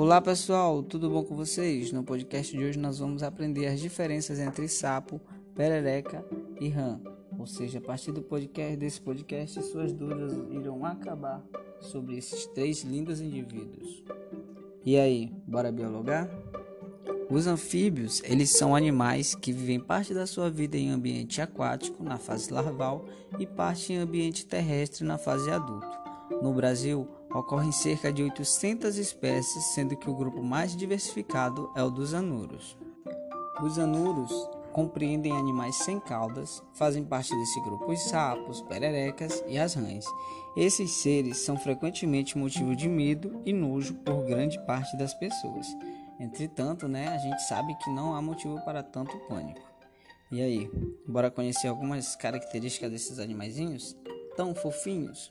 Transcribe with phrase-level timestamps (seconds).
[0.00, 1.90] Olá pessoal, tudo bom com vocês?
[1.90, 5.20] No podcast de hoje nós vamos aprender as diferenças entre sapo,
[5.56, 6.24] perereca
[6.60, 7.00] e rã.
[7.36, 11.44] Ou seja, a partir do podcast desse podcast, suas dúvidas irão acabar
[11.80, 14.04] sobre esses três lindos indivíduos.
[14.86, 16.30] E aí, bora biologar?
[17.28, 22.18] Os anfíbios, eles são animais que vivem parte da sua vida em ambiente aquático, na
[22.18, 23.04] fase larval,
[23.36, 25.98] e parte em ambiente terrestre, na fase adulto.
[26.40, 31.90] No Brasil, ocorrem cerca de 800 espécies, sendo que o grupo mais diversificado é o
[31.90, 32.76] dos anuros.
[33.62, 34.32] Os anuros
[34.72, 40.04] compreendem animais sem caudas, fazem parte desse grupo os sapos, pererecas e as rãs.
[40.56, 45.66] Esses seres são frequentemente motivo de medo e nojo por grande parte das pessoas.
[46.20, 49.66] Entretanto, né, a gente sabe que não há motivo para tanto pânico.
[50.30, 50.70] E aí,
[51.06, 53.96] bora conhecer algumas características desses animaizinhos
[54.36, 55.28] tão fofinhos?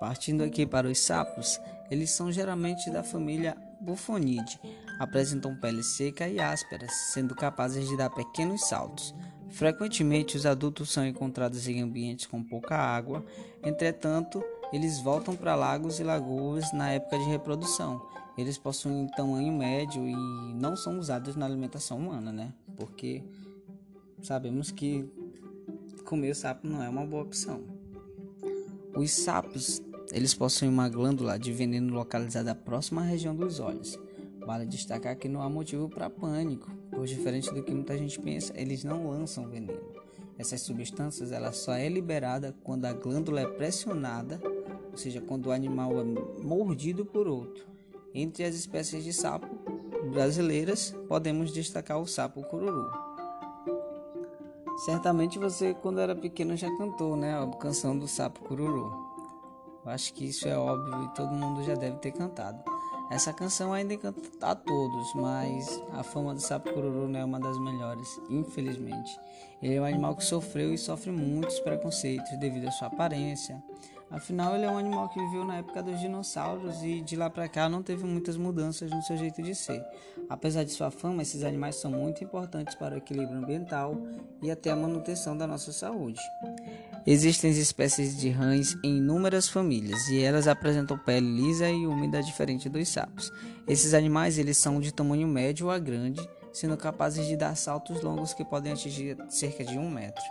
[0.00, 4.58] Partindo aqui para os sapos, eles são geralmente da família Bufonidae,
[4.98, 9.14] apresentam pele seca e ásperas, sendo capazes de dar pequenos saltos.
[9.50, 13.24] Frequentemente, os adultos são encontrados em ambientes com pouca água,
[13.62, 18.00] entretanto, eles voltam para lagos e lagoas na época de reprodução
[18.40, 20.14] eles possuem tamanho médio e
[20.54, 22.52] não são usados na alimentação humana, né?
[22.76, 23.22] Porque
[24.22, 25.08] sabemos que
[26.04, 27.62] comer sapo não é uma boa opção.
[28.96, 29.82] Os sapos,
[30.12, 33.98] eles possuem uma glândula de veneno localizada próxima à região dos olhos.
[34.44, 38.52] Vale destacar que não há motivo para pânico, pois diferente do que muita gente pensa,
[38.56, 39.80] eles não lançam veneno.
[40.38, 44.40] Essas substâncias ela só é liberada quando a glândula é pressionada,
[44.90, 46.04] ou seja, quando o animal é
[46.42, 47.64] mordido por outro.
[48.14, 49.46] Entre as espécies de sapo
[50.10, 52.90] brasileiras, podemos destacar o sapo cururu.
[54.84, 57.38] Certamente você, quando era pequeno, já cantou, né?
[57.38, 59.09] A canção do sapo cururu.
[59.84, 62.62] Eu acho que isso é óbvio e todo mundo já deve ter cantado.
[63.10, 67.40] Essa canção ainda encanta a todos, mas a fama do sapo cururu não é uma
[67.40, 69.18] das melhores, infelizmente.
[69.60, 73.60] Ele é um animal que sofreu e sofre muitos preconceitos devido à sua aparência,
[74.10, 77.48] Afinal, ele é um animal que viveu na época dos dinossauros e de lá para
[77.48, 79.80] cá não teve muitas mudanças no seu jeito de ser.
[80.28, 83.96] Apesar de sua fama, esses animais são muito importantes para o equilíbrio ambiental
[84.42, 86.20] e até a manutenção da nossa saúde.
[87.06, 92.68] Existem espécies de rãs em inúmeras famílias e elas apresentam pele lisa e úmida diferente
[92.68, 93.32] dos sapos.
[93.66, 96.20] Esses animais eles são de tamanho médio a grande,
[96.52, 100.22] sendo capazes de dar saltos longos que podem atingir cerca de um metro.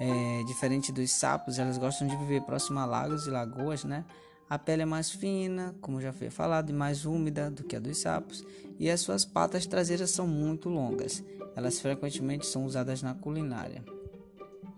[0.00, 4.04] É, diferente dos sapos, elas gostam de viver próximo a lagos e lagoas, né?
[4.48, 7.80] A pele é mais fina, como já foi falado, e mais úmida do que a
[7.80, 8.44] dos sapos,
[8.78, 11.22] e as suas patas traseiras são muito longas.
[11.54, 13.84] Elas frequentemente são usadas na culinária.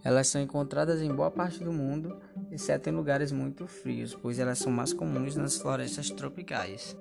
[0.04, 2.16] Elas são encontradas em boa parte do mundo,
[2.52, 6.94] exceto em lugares muito frios, pois elas são mais comuns nas florestas tropicais.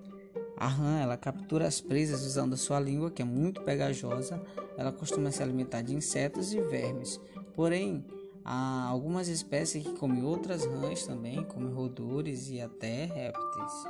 [0.55, 4.41] A rã, ela captura as presas usando sua língua, que é muito pegajosa.
[4.77, 7.19] Ela costuma se alimentar de insetos e vermes.
[7.53, 8.05] Porém,
[8.45, 13.83] há algumas espécies que comem outras rãs também, como roedores e até répteis.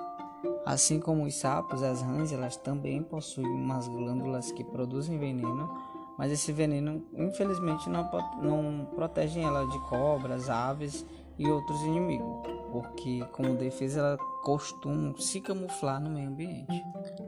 [0.66, 5.69] Assim como os sapos, as rãs elas também possuem umas glândulas que produzem veneno,
[6.18, 8.09] mas esse veneno infelizmente não,
[8.41, 11.06] não protege ela de cobras, aves
[11.38, 16.84] e outros inimigos, porque como defesa ela costuma se camuflar no meio ambiente.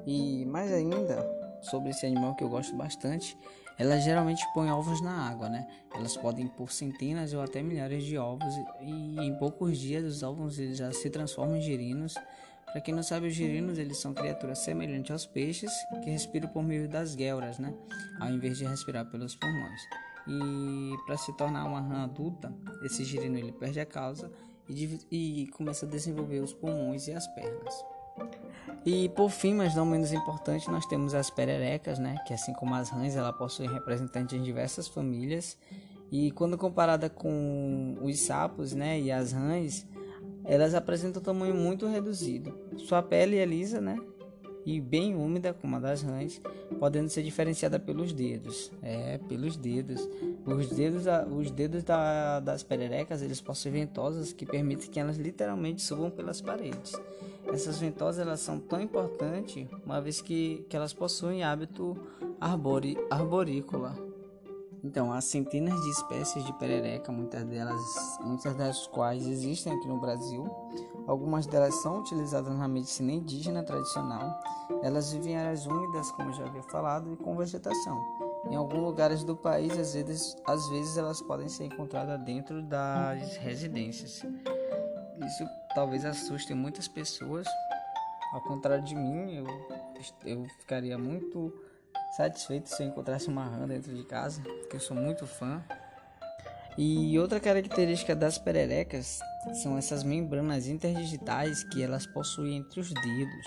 [0.06, 1.25] E mais ainda,
[1.62, 3.38] sobre esse animal que eu gosto bastante,
[3.78, 5.67] elas geralmente põem ovos na água, né?
[5.94, 10.56] Elas podem pôr centenas ou até milhares de ovos e em poucos dias os ovos
[10.56, 12.13] já se transformam em girinos.
[12.75, 15.71] Para quem não sabe, os girinos eles são criaturas semelhantes aos peixes
[16.03, 17.73] que respiram por meio das guelras, né?
[18.19, 19.81] Ao invés de respirar pelos pulmões.
[20.27, 22.53] E para se tornar uma rã adulta,
[22.83, 24.29] esse girino ele perde a causa
[24.67, 27.73] e, e começa a desenvolver os pulmões e as pernas.
[28.85, 32.17] E por fim, mas não menos importante, nós temos as pererecas, né?
[32.27, 35.57] Que assim como as rãs, ela possui representantes em diversas famílias.
[36.11, 39.87] E quando comparada com os sapos, né, e as rãs,
[40.45, 42.53] elas apresentam tamanho muito reduzido.
[42.78, 43.97] Sua pele é lisa, né?
[44.66, 46.41] E bem úmida, como a das rãs,
[46.79, 48.72] podendo ser diferenciada pelos dedos.
[48.81, 50.09] É, pelos dedos.
[50.46, 55.84] Os dedos, os dedos da, das pererecas, eles possuem ventosas que permitem que elas literalmente
[55.84, 56.93] subam pelas paredes.
[57.47, 61.96] Essas ventosas elas são tão importantes, uma vez que, que elas possuem hábito
[62.41, 64.04] arbori, arborícola.
[64.85, 69.99] Então, há centenas de espécies de perereca, muitas delas, muitas das quais existem aqui no
[69.99, 70.47] Brasil.
[71.08, 74.40] Algumas delas são utilizadas na medicina indígena tradicional.
[74.84, 77.99] Elas vivem em áreas úmidas, como já havia falado, e com vegetação.
[78.47, 83.38] Em alguns lugares do país, às vezes, às vezes elas podem ser encontradas dentro das
[83.38, 84.23] residências.
[85.17, 87.47] Isso talvez assuste muitas pessoas,
[88.34, 89.47] Ao contrário de mim, eu,
[90.26, 91.52] eu ficaria muito
[92.16, 95.64] satisfeito se eu encontrasse uma rã dentro de casa, que eu sou muito fã.
[96.78, 99.20] E outra característica das pererecas
[99.62, 103.46] são essas membranas interdigitais que elas possuem entre os dedos.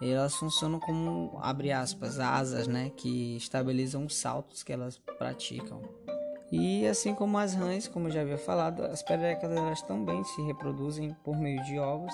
[0.00, 5.80] Elas funcionam como, abre aspas, asas, né, que estabilizam os saltos que elas praticam.
[6.50, 10.42] E assim como as rãs, como eu já havia falado, as pererecas elas também se
[10.42, 12.12] reproduzem por meio de ovos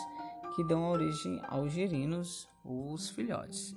[0.55, 3.75] que dão origem aos girinos, os filhotes.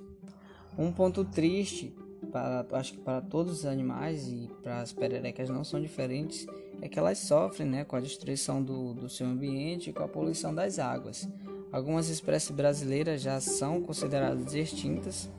[0.76, 1.94] Um ponto triste
[2.32, 6.46] para acho que para todos os animais e para as pererecas não são diferentes
[6.80, 10.08] é que elas sofrem né, com a destruição do, do seu ambiente e com a
[10.08, 11.28] poluição das águas.
[11.70, 15.30] Algumas espécies brasileiras já são consideradas extintas,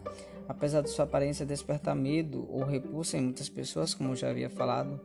[0.48, 5.00] apesar de sua aparência despertar medo ou repulsa em muitas pessoas, como já havia falado.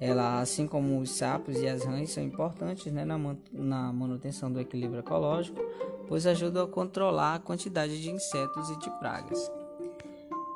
[0.00, 3.18] Ela, assim como os sapos e as rãs, são importantes né, na,
[3.52, 5.60] na manutenção do equilíbrio ecológico,
[6.08, 9.61] pois ajudam a controlar a quantidade de insetos e de pragas.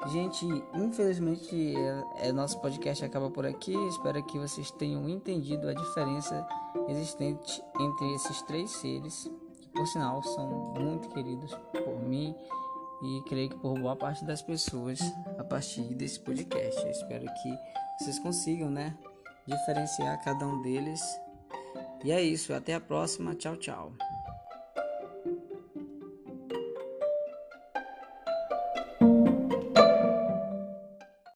[0.07, 3.75] Gente, infelizmente é, é, nosso podcast acaba por aqui.
[3.89, 6.47] Espero que vocês tenham entendido a diferença
[6.89, 9.31] existente entre esses três seres,
[9.61, 12.35] que por sinal são muito queridos por mim
[13.03, 15.01] e creio que por boa parte das pessoas
[15.39, 16.81] a partir desse podcast.
[16.83, 17.59] Eu espero que
[17.99, 18.97] vocês consigam, né,
[19.47, 21.01] diferenciar cada um deles.
[22.05, 23.35] E é isso, até a próxima.
[23.35, 23.93] Tchau, tchau.